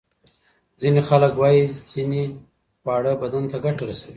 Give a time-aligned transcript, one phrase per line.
[0.81, 1.63] ځینې خلک وايي
[1.93, 2.21] ځینې
[2.81, 4.09] خواړه بدن ته ګټه رسوي.